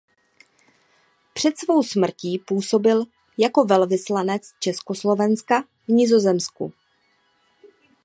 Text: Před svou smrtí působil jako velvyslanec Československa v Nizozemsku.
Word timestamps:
Před 1.33 1.57
svou 1.57 1.83
smrtí 1.83 2.39
působil 2.39 3.03
jako 3.37 3.65
velvyslanec 3.65 4.43
Československa 4.59 5.61
v 5.61 5.87
Nizozemsku. 5.89 6.73